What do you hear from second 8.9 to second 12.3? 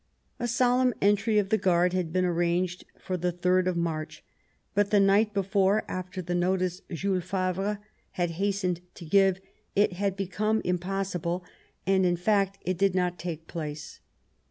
to give, it had become impossible, and, in